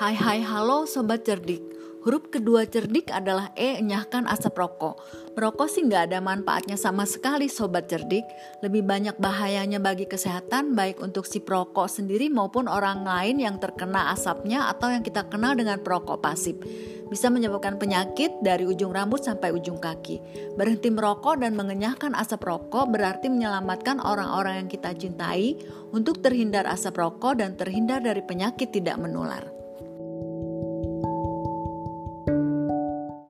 [0.00, 1.60] Hai hai halo sobat cerdik
[2.08, 4.96] Huruf kedua cerdik adalah E enyahkan asap rokok
[5.36, 8.24] Merokok sih nggak ada manfaatnya sama sekali sobat cerdik
[8.64, 14.08] Lebih banyak bahayanya bagi kesehatan baik untuk si perokok sendiri maupun orang lain yang terkena
[14.16, 16.56] asapnya atau yang kita kenal dengan perokok pasif
[17.12, 20.22] bisa menyebabkan penyakit dari ujung rambut sampai ujung kaki.
[20.54, 25.58] Berhenti merokok dan mengenyahkan asap rokok berarti menyelamatkan orang-orang yang kita cintai
[25.90, 29.60] untuk terhindar asap rokok dan terhindar dari penyakit tidak menular.